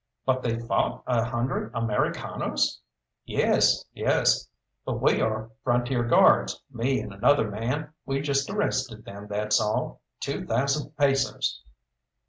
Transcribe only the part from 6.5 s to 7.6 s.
me and another